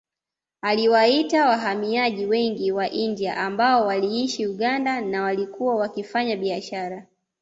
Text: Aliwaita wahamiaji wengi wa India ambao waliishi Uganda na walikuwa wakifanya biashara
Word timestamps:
Aliwaita 0.61 1.45
wahamiaji 1.49 2.25
wengi 2.25 2.71
wa 2.71 2.89
India 2.89 3.37
ambao 3.37 3.87
waliishi 3.87 4.47
Uganda 4.47 5.01
na 5.01 5.23
walikuwa 5.23 5.75
wakifanya 5.75 6.35
biashara 6.35 7.07